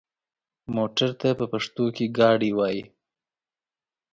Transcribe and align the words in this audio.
موټر 0.75 1.09
ته 1.21 1.29
په 1.39 1.45
پښتو 1.51 1.85
کې 1.95 2.05
ګاډی 2.17 2.51
وايي. 2.57 2.83